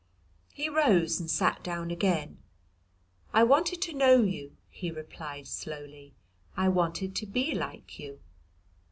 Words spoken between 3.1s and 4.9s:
"I wanted to know you," he